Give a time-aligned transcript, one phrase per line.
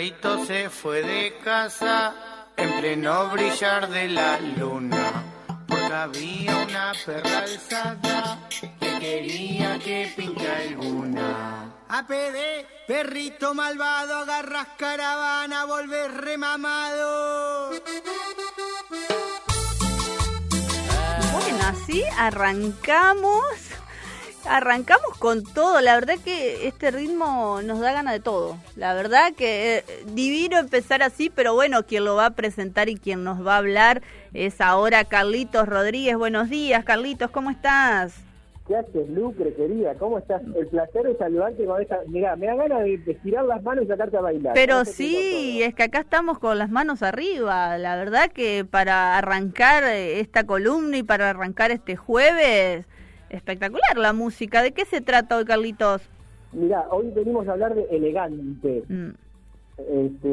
[0.00, 2.14] perrito se fue de casa
[2.56, 5.12] en pleno brillar de la luna.
[5.68, 11.70] Porque había una perra alzada que quería que pinte alguna.
[11.86, 17.72] APD, perrito malvado, agarras caravana, volver remamado.
[21.32, 23.69] Bueno, así arrancamos.
[24.48, 28.56] Arrancamos con todo, la verdad que este ritmo nos da gana de todo.
[28.74, 32.96] La verdad que eh, divino empezar así, pero bueno, quien lo va a presentar y
[32.96, 36.16] quien nos va a hablar es ahora Carlitos Rodríguez.
[36.16, 38.14] Buenos días, Carlitos, ¿cómo estás?
[38.66, 39.94] ¿Qué haces, Lucre, querida?
[39.96, 40.42] ¿Cómo estás?
[40.56, 41.98] El placer de saludarte con esta...
[42.06, 44.54] Mirá, me da ganas de, de estirar las manos y sacarte a bailar.
[44.54, 47.76] Pero No sé qué sí, es que acá estamos con las manos arriba.
[47.78, 52.86] La verdad que para arrancar eh, esta columna y para arrancar este jueves,
[53.30, 54.62] espectacular la música.
[54.62, 56.02] ¿De qué se trata hoy, Carlitos?
[56.52, 58.82] Mirá, hoy venimos a hablar de elegante.
[58.88, 59.10] Mm,
[59.78, 60.28] Este,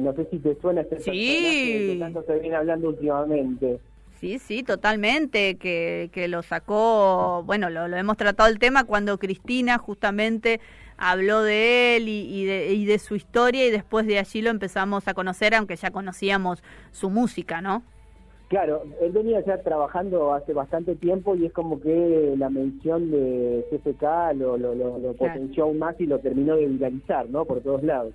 [0.00, 1.10] no sé si te suena este Sí.
[1.12, 3.80] que tanto se viene hablando últimamente.
[4.18, 9.18] Sí, sí, totalmente, que, que lo sacó, bueno, lo, lo hemos tratado el tema cuando
[9.18, 10.60] Cristina justamente
[10.96, 14.50] habló de él y, y de, y de su historia y después de allí lo
[14.50, 17.84] empezamos a conocer, aunque ya conocíamos su música, ¿no?
[18.48, 23.66] Claro, él venía ya trabajando hace bastante tiempo y es como que la mención de
[23.70, 24.02] CFK
[24.36, 27.44] lo, lo, lo, lo potenció aún más y lo terminó de viralizar, ¿no?
[27.44, 28.14] Por todos lados.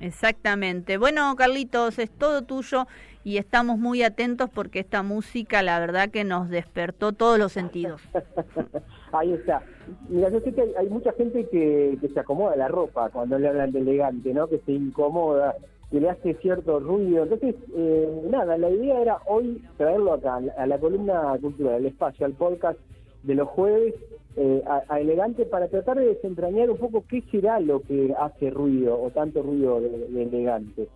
[0.00, 0.98] Exactamente.
[0.98, 2.88] Bueno, Carlitos, es todo tuyo
[3.22, 8.02] y estamos muy atentos porque esta música, la verdad que nos despertó todos los sentidos.
[9.12, 9.62] Ahí está.
[10.08, 13.38] Mira, yo sé que hay, hay mucha gente que, que se acomoda la ropa cuando
[13.38, 14.48] le hablan de elegante, ¿no?
[14.48, 15.54] Que se incomoda,
[15.92, 17.24] que le hace cierto ruido.
[17.24, 22.24] Entonces, eh, nada, la idea era hoy traerlo acá, a la- columna cultural, al espacio,
[22.26, 22.78] al podcast
[23.22, 23.94] de los jueves,
[24.36, 29.00] eh, a, Elegante, para tratar de desentrañar un poco qué será lo que hace ruido,
[29.00, 30.88] o tanto ruido de, de Elegante.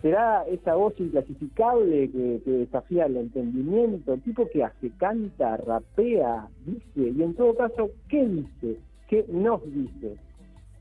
[0.00, 4.12] ¿Será esa voz inclasificable que, que desafía el entendimiento?
[4.12, 8.78] El tipo que hace, canta, rapea, dice, y en todo caso, ¿qué dice?
[9.08, 10.16] ¿Qué nos dice?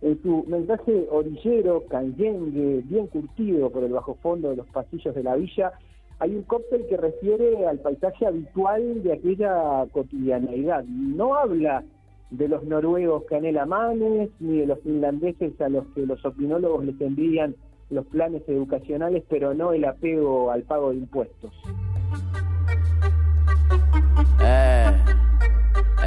[0.04, 5.24] En su mensaje orillero, canyengue, bien curtido por el bajo fondo de los pasillos de
[5.24, 5.72] la villa,
[6.20, 10.84] hay un cóctel que refiere al paisaje habitual de aquella cotidianeidad.
[10.84, 11.86] No habla
[12.32, 16.84] de los noruegos que anhela manes, ni de los finlandeses a los que los opinólogos
[16.84, 17.56] les envían
[17.90, 21.54] los planes educacionales, pero no el apego al pago de impuestos.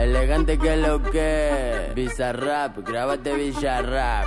[0.06, 4.26] Elegante que lo que Bizarrap, grábate Villarrap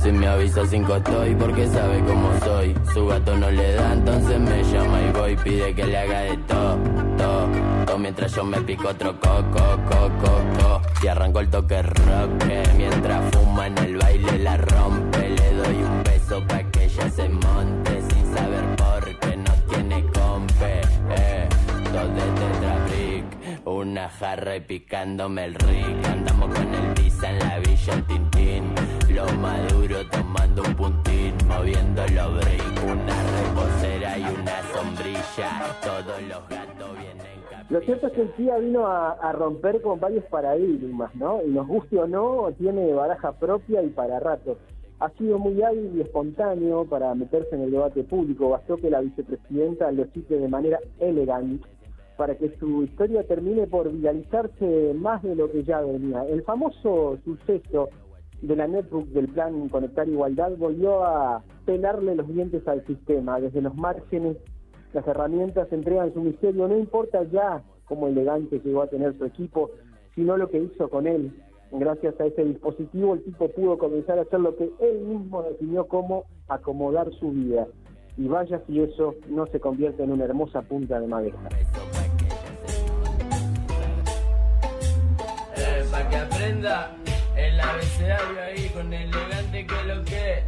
[0.00, 2.74] Si me avisa cinco estoy porque sabe cómo soy.
[2.92, 5.36] Su gato no le da, entonces me llama y voy.
[5.36, 6.78] Pide que le haga de todo,
[7.16, 7.48] todo,
[7.86, 12.62] todo Mientras yo me pico otro coco, coco, coco Y arranco el toque rock eh,
[12.76, 13.61] Mientras fuma
[24.32, 28.64] Una jarra y picándome el rick Andamos con el visa en la villa el tintín
[29.14, 36.48] Lo maduro tomando un puntín Moviendo los brick Una reposera y una sombrilla Todos los
[36.48, 41.14] gatos vienen Lo cierto es que el CIA vino a, a romper con varios paradigmas,
[41.14, 41.42] ¿no?
[41.44, 44.56] Y nos guste o no, tiene baraja propia y para rato.
[45.00, 48.48] Ha sido muy hábil y espontáneo para meterse en el debate público.
[48.48, 51.68] Bastó que la vicepresidenta lo cite de manera elegante
[52.16, 56.24] para que su historia termine por viralizarse más de lo que ya venía.
[56.26, 57.88] El famoso suceso
[58.42, 63.40] de la netbook del plan Conectar Igualdad volvió a pelarle los dientes al sistema.
[63.40, 64.36] Desde los márgenes,
[64.92, 66.68] las herramientas entregan su misterio.
[66.68, 69.70] No importa ya cómo elegante llegó a tener su equipo,
[70.14, 71.32] sino lo que hizo con él.
[71.70, 75.86] Gracias a ese dispositivo, el tipo pudo comenzar a hacer lo que él mismo definió
[75.86, 77.66] como acomodar su vida.
[78.18, 81.38] Y vaya si eso no se convierte en una hermosa punta de madera.
[87.36, 90.44] El abecedario ahí con el elegante que lo que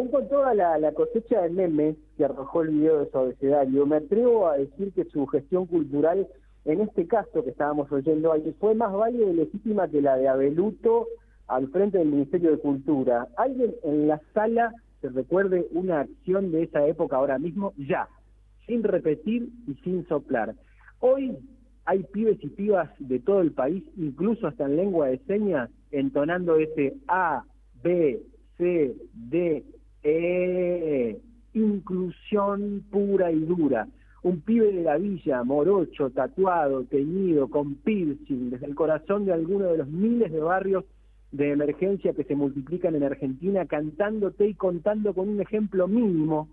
[0.00, 3.96] Aún con toda la, cosecha de memes que arrojó el video de su abecedario, me
[3.96, 6.26] atrevo a decir que su gestión cultural,
[6.64, 11.06] en este caso que estábamos oyendo fue más válida y legítima que la de Abeluto
[11.48, 13.28] al frente del Ministerio de Cultura.
[13.36, 17.74] ¿Alguien en la sala se recuerde una acción de esa época ahora mismo?
[17.76, 18.08] Ya,
[18.66, 20.54] sin repetir y sin soplar.
[21.00, 21.36] Hoy
[21.84, 26.56] hay pibes y pibas de todo el país, incluso hasta en lengua de señas, entonando
[26.56, 27.44] ese A,
[27.82, 28.22] B,
[28.56, 29.62] C, D,
[30.02, 31.20] E,
[31.54, 33.88] inclusión pura y dura.
[34.22, 39.66] Un pibe de la villa, morocho, tatuado, teñido, con piercing, desde el corazón de alguno
[39.66, 40.84] de los miles de barrios
[41.32, 46.48] de emergencia que se multiplican en Argentina, cantándote y contando con un ejemplo mínimo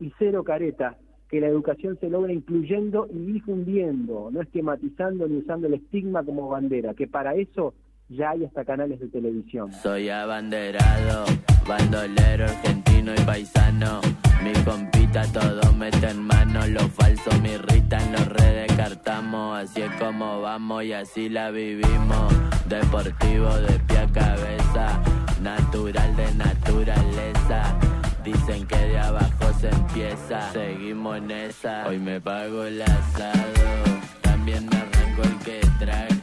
[0.00, 0.98] y cero careta,
[1.30, 6.48] que la educación se logra incluyendo y difundiendo, no esquematizando ni usando el estigma como
[6.48, 7.74] bandera, que para eso
[8.08, 9.72] ya hay hasta canales de televisión.
[9.72, 11.24] Soy abanderado,
[11.66, 14.00] bandolero argentino y paisano.
[14.42, 19.58] Mi compita todo mete en mano, lo falso me irritan, lo redescartamos.
[19.58, 22.32] Así es como vamos y así la vivimos.
[22.66, 25.02] Deportivo de pie a cabeza,
[25.42, 27.78] natural de naturaleza.
[28.24, 31.86] Dicen que de abajo se empieza, seguimos en esa.
[31.86, 36.17] Hoy me pago el asado, también me arranco el que traje.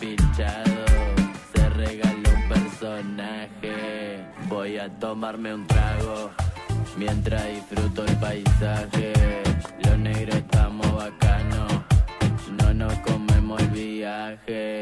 [0.00, 0.84] Reempinchado,
[1.52, 4.24] se regaló un personaje.
[4.48, 6.30] Voy a tomarme un trago
[6.96, 9.12] mientras disfruto el paisaje.
[9.84, 11.72] Los negros estamos bacanos,
[12.62, 14.77] no nos comemos el viaje.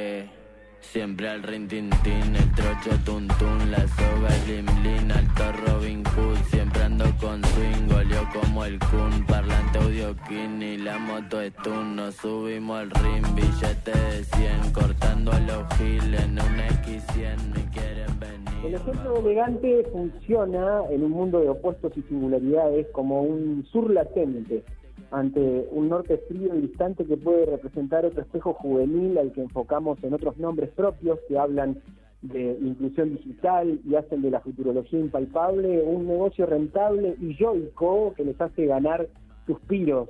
[0.97, 6.39] Siempre al rintintín, el trocho tuntún, la soga el limlin, alto Robin Hood.
[6.49, 11.97] Siempre ando con swing, goleo como el kun, parlante audio y la moto stun.
[11.97, 17.71] Nos subimos al ring, billete de 100, cortando a los giles en un X100, me
[17.73, 18.65] quieren venir.
[18.65, 24.65] El ejemplo elegante funciona en un mundo de opuestos y singularidades como un sur latente
[25.11, 30.03] ante un norte frío y distante que puede representar otro espejo juvenil al que enfocamos
[30.03, 31.81] en otros nombres propios que hablan
[32.23, 38.25] de inclusión digital y hacen de la futurología impalpable un negocio rentable y yoico que
[38.25, 39.07] les hace ganar
[39.47, 40.09] suspiros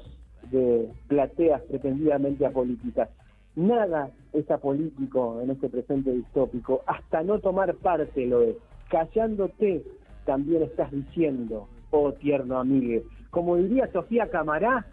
[0.51, 3.11] de plateas pretendidamente apolíticas.
[3.55, 8.57] Nada es apolítico en este presente distópico, hasta no tomar parte lo es.
[8.91, 9.83] Callándote
[10.25, 13.03] también estás diciendo, oh tierno amigo,
[13.37, 14.87] como diría Sofía Camará,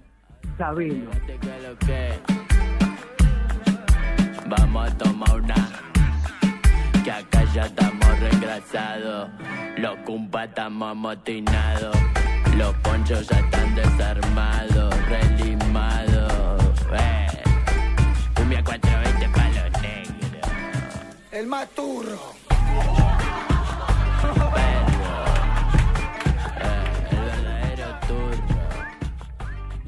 [0.57, 1.09] sabelo.
[4.49, 5.55] Vamos a tomar una,
[7.05, 9.29] que acá ya estamos regrasados,
[9.77, 11.95] los cumpas estamos amotinados,
[12.57, 16.85] los ponchos ya están desarmados, relimados.
[16.91, 17.27] Eh.
[18.35, 20.51] Cumbia 420 palos negros.
[21.31, 22.42] El maturro.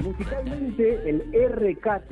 [0.05, 2.11] Musicalmente, el RKT,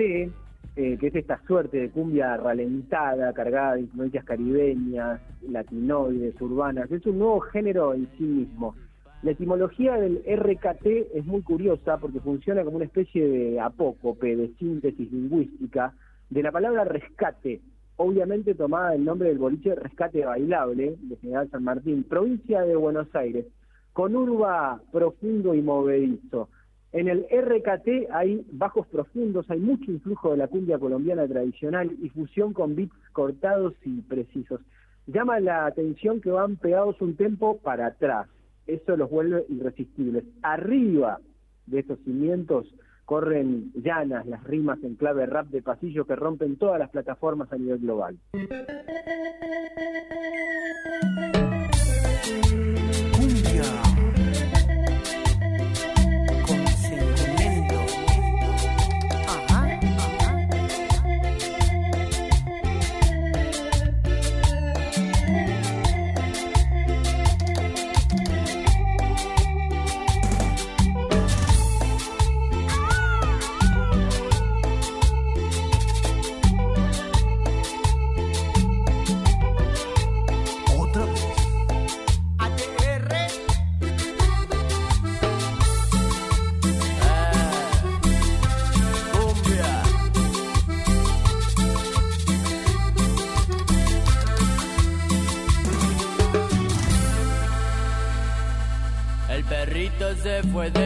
[0.75, 7.05] eh, que es esta suerte de cumbia ralentada, cargada de influencias caribeñas, latinoides, urbanas, es
[7.05, 8.73] un nuevo género en sí mismo.
[9.21, 14.47] La etimología del RKT es muy curiosa porque funciona como una especie de apócope, de
[14.57, 15.93] síntesis lingüística,
[16.31, 17.61] de la palabra rescate,
[17.97, 23.13] obviamente tomada del nombre del boliche Rescate Bailable de General San Martín, provincia de Buenos
[23.13, 23.45] Aires,
[23.93, 26.49] con urba profundo y movedizo.
[26.93, 32.09] En el RKT hay bajos profundos, hay mucho influjo de la cumbia colombiana tradicional y
[32.09, 34.61] fusión con beats cortados y precisos.
[35.07, 38.27] Llama la atención que van pegados un tempo para atrás.
[38.67, 40.23] Eso los vuelve irresistibles.
[40.43, 41.19] Arriba
[41.65, 42.67] de esos cimientos
[43.05, 47.57] corren llanas las rimas en clave rap de pasillo que rompen todas las plataformas a
[47.57, 48.19] nivel global.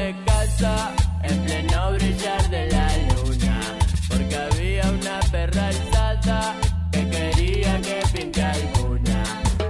[0.10, 3.60] en pleno brillar de la luna,
[4.08, 6.56] porque había una perra alzada
[6.94, 9.24] que quería que pinta alguna.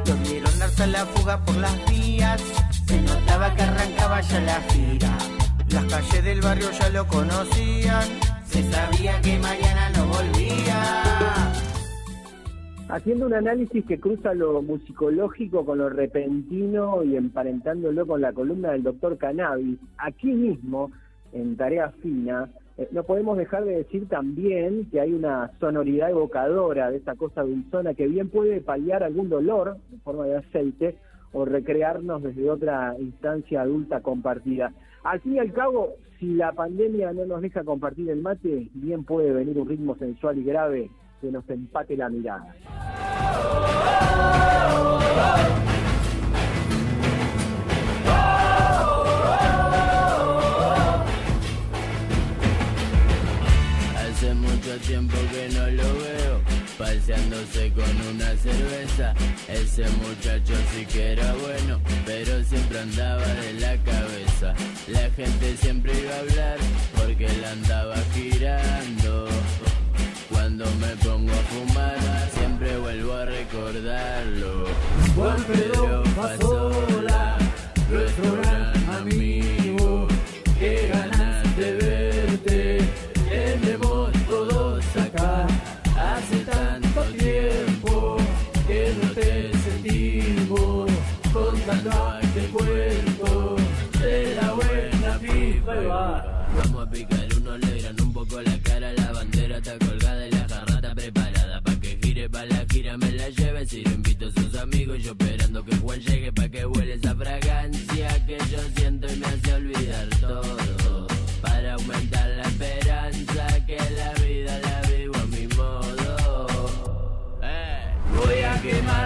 [0.05, 2.39] Los vieron darse la fuga por las vías,
[2.85, 5.17] se notaba que arrancaba ya la gira.
[5.69, 8.03] Las calles del barrio ya lo conocían,
[8.47, 11.46] se sabía que mañana no volvía.
[12.89, 18.71] Haciendo un análisis que cruza lo musicológico con lo repentino y emparentándolo con la columna
[18.71, 20.91] del doctor Cannabis, aquí mismo,
[21.33, 26.89] en Tarea Fina, eh, no podemos dejar de decir también que hay una sonoridad evocadora
[26.89, 30.95] de esa cosa dulzona que bien puede paliar algún dolor en forma de aceite
[31.33, 34.71] o recrearnos desde otra instancia adulta compartida.
[35.03, 39.03] Al fin y al cabo, si la pandemia no nos deja compartir el mate, bien
[39.03, 40.89] puede venir un ritmo sensual y grave
[41.21, 42.53] que nos empate la mirada.
[53.97, 56.41] Hace mucho tiempo que no lo veo,
[56.77, 59.13] paseándose con una cerveza.
[59.47, 64.53] Ese muchacho sí que era bueno, pero siempre andaba de la cabeza.
[64.87, 66.57] La gente siempre iba a hablar
[66.95, 69.27] porque él andaba girando.
[70.29, 74.65] Cuando me pongo a fumar, siempre vuelvo a recordarlo.
[75.15, 77.37] Juan Pedro Pasola,
[77.89, 80.07] nuestro gran amigo,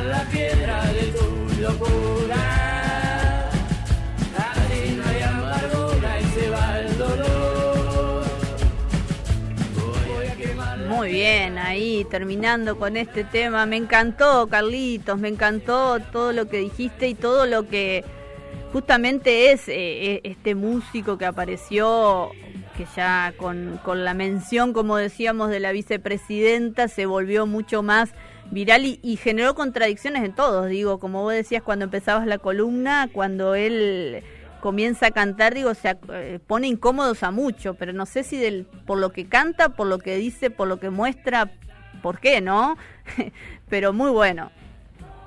[0.03, 2.61] la piedra de tu locura.
[5.23, 8.23] Amargura y se va el dolor.
[10.07, 13.65] Voy a quemar la Muy bien, ahí terminando con este tema.
[13.65, 18.03] Me encantó, Carlitos, me encantó todo lo que dijiste y todo lo que
[18.73, 22.31] justamente es eh, eh, este músico que apareció,
[22.77, 28.13] que ya con, con la mención, como decíamos, de la vicepresidenta, se volvió mucho más
[28.51, 30.67] viral y, y generó contradicciones en todos.
[30.67, 34.23] Digo, como vos decías cuando empezabas la columna, cuando él
[34.61, 38.65] comienza a cantar, digo, se eh, pone incómodos a mucho, pero no sé si del,
[38.85, 41.49] por lo que canta, por lo que dice, por lo que muestra,
[42.03, 42.75] por qué, ¿no?
[43.69, 44.51] pero muy bueno.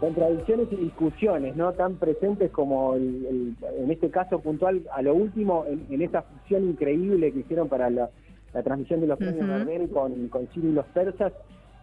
[0.01, 1.73] contradicciones y discusiones, ¿no?
[1.73, 6.23] Tan presentes como el- el- en este caso puntual, a lo último, en, en esa
[6.23, 8.11] fusión increíble que hicieron para la,
[8.53, 9.53] la transmisión de los premios Ujú.
[9.59, 11.33] Gardel con, con Ciro y los persas,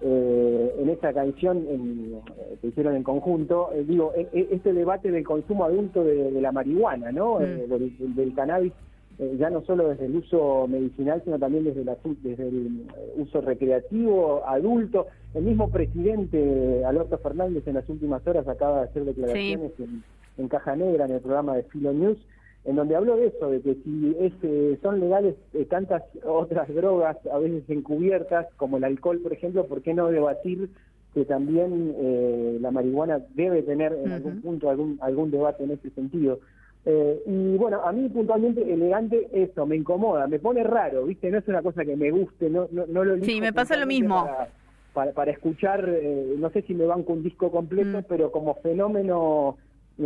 [0.01, 4.73] eh, en esa canción en- eh, que hicieron en conjunto, eh, digo, e- e- este
[4.73, 7.39] debate del consumo adulto de, de la marihuana, ¿no?
[7.39, 7.43] Mm.
[7.43, 8.73] Eh, del, cannabis,
[9.37, 14.41] ya no solo desde el uso medicinal, sino también desde, la, desde el uso recreativo,
[14.47, 15.05] adulto.
[15.35, 20.03] El mismo presidente Alberto Fernández en las últimas horas acaba de hacer declaraciones en,
[20.39, 22.17] en Caja Negra, en el programa de Filo News,
[22.63, 26.67] en donde habló de eso, de que si es, eh, son legales eh, tantas otras
[26.73, 30.69] drogas, a veces encubiertas, como el alcohol, por ejemplo, ¿por qué no debatir
[31.13, 35.89] que también eh, la marihuana debe tener en algún punto algún, algún debate en ese
[35.89, 36.39] sentido?
[36.85, 41.29] Eh, y bueno, a mí puntualmente elegante eso, me incomoda, me pone raro, ¿viste?
[41.29, 43.85] No es una cosa que me guste, no, no, no lo Sí, me pasa lo
[43.85, 44.23] mismo.
[44.25, 44.47] Para,
[44.93, 48.05] para, para escuchar, eh, no sé si me banco un disco completo, Mm.
[48.07, 49.57] pero como fenómeno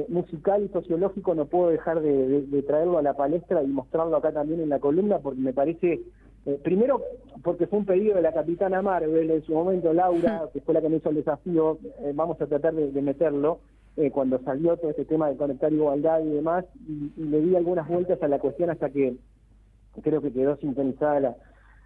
[0.09, 4.17] musical y sociológico no puedo dejar de, de- de traerlo a la palestra y mostrarlo
[4.17, 6.01] acá también en la columna porque me parece,
[6.45, 7.01] eh, primero
[7.43, 10.81] porque fue un pedido de la capitana Marvel en su momento, Laura, que fue la
[10.81, 13.59] que me hizo el desafío, eh, vamos a tratar de, de meterlo,
[13.97, 17.55] eh, cuando salió todo este tema de conectar igualdad y demás, y, y le di
[17.55, 19.15] algunas vueltas a la cuestión hasta que
[20.01, 21.35] creo que quedó sintonizada la,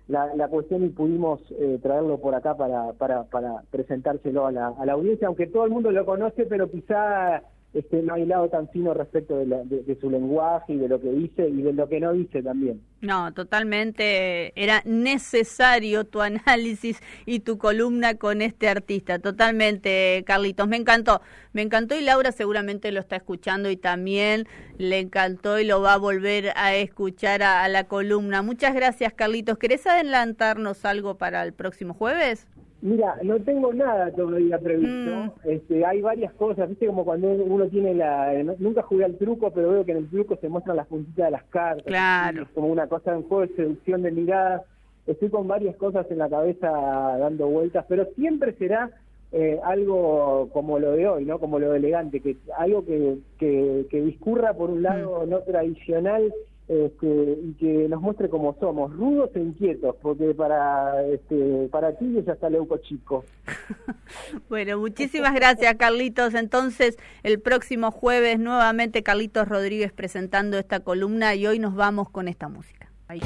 [0.07, 4.67] la, la cuestión y pudimos eh, traerlo por acá para, para, para presentárselo a la,
[4.69, 8.49] a la audiencia, aunque todo el mundo lo conoce, pero quizá este, no hay lado
[8.49, 11.73] tan fino respecto de, la- de- su lenguaje y de lo que dice y de
[11.73, 12.81] lo que no dice también.
[13.01, 14.51] No, totalmente.
[14.61, 19.19] Era necesario tu análisis y tu columna con este artista.
[19.19, 20.67] Totalmente, Carlitos.
[20.67, 21.21] Me encantó.
[21.53, 24.47] Me encantó y Laura seguramente lo está escuchando y también
[24.77, 28.41] le encantó y lo va a volver a escuchar a, a la columna.
[28.41, 29.57] Muchas gracias, Carlitos.
[29.57, 32.47] ¿Querés adelantarnos algo para el próximo jueves?
[32.81, 35.11] Mira, no tengo nada todavía previsto.
[35.11, 35.31] Mm.
[35.43, 39.71] Este, hay varias cosas, viste como cuando uno tiene la, nunca jugué al truco, pero
[39.71, 41.85] veo que en el truco se muestran las puntitas de las cartas.
[41.85, 42.43] Claro.
[42.43, 44.61] Es como una cosa, un juego de seducción de miradas.
[45.07, 48.91] Estoy con varias cosas en la cabeza dando vueltas, pero siempre será
[49.31, 51.39] eh, algo como lo de hoy, ¿no?
[51.39, 56.33] Como lo de elegante, que algo que, que, que discurra por un lado no tradicional
[56.69, 57.07] este,
[57.43, 62.33] y que nos muestre cómo somos, rudos e inquietos, porque para este, para ti ya
[62.33, 63.25] está Leuco Chico.
[64.49, 66.35] bueno, muchísimas gracias Carlitos.
[66.35, 72.27] Entonces, el próximo jueves nuevamente Carlitos Rodríguez presentando esta columna y hoy nos vamos con
[72.27, 72.91] esta música.
[73.07, 73.19] Ahí.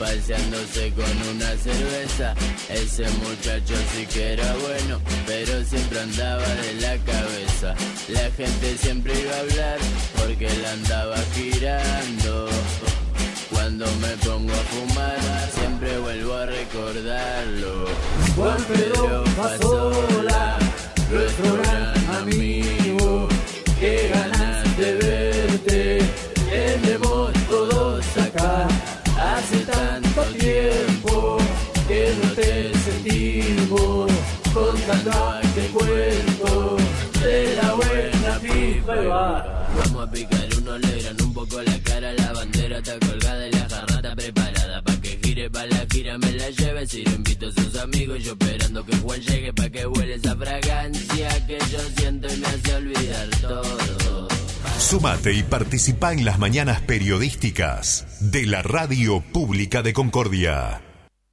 [0.00, 2.34] Paseándose con una cerveza.
[2.70, 7.74] Ese muchacho sí que era bueno, pero siempre andaba de la cabeza.
[8.08, 9.78] La gente siempre iba a hablar
[10.16, 12.48] porque él andaba girando.
[13.50, 17.84] Cuando me pongo a fumar, siempre vuelvo a recordarlo.
[18.36, 20.58] Juan Pedro Pasola,
[21.10, 23.28] nuestro gran amigo,
[23.78, 24.39] qué ganas
[33.70, 34.10] sentimos
[34.52, 36.76] contando aquel cuento
[37.22, 39.66] de la buena pipa.
[39.76, 43.68] Vamos a picar uno, alegran un poco la cara, la bandera está colgada y la
[43.68, 46.86] jarrata preparada pa' que gire pa' la gira, me la lleve.
[46.86, 50.36] Si lo invito a sus amigos, yo esperando que Juan llegue pa' que huele esa
[50.36, 54.28] fragancia que yo siento y me hace olvidar todo.
[54.78, 60.80] Sumate y participa en las mañanas periodísticas de la Radio Pública de Concordia.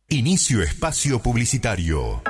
[0.10, 2.22] Inicio espacio publicitario.